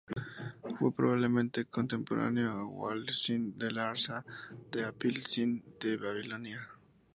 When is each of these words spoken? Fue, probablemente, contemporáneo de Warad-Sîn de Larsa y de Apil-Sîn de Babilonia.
Fue, 0.79 0.91
probablemente, 0.91 1.65
contemporáneo 1.65 2.57
de 2.57 2.63
Warad-Sîn 2.63 3.55
de 3.59 3.69
Larsa 3.71 4.25
y 4.73 4.77
de 4.79 4.85
Apil-Sîn 4.87 5.61
de 5.79 5.97
Babilonia. 5.97 6.67